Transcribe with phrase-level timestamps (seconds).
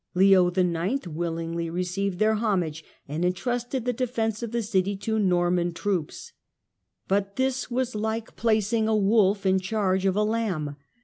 [0.15, 1.05] Leo IX.
[1.09, 6.33] willingly received their homage, and entrusted the defence of the city to Norman troops.
[7.07, 10.75] But this was like placing a wolf in charge of a lamb.